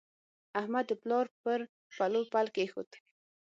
احمد 0.59 0.85
د 0.87 0.91
پلار 1.01 1.25
پر 1.43 1.59
پلو 1.95 2.21
پل 2.33 2.47
کېښود. 2.55 2.89